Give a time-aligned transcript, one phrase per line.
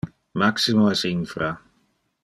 [0.43, 1.55] Maximo es infra.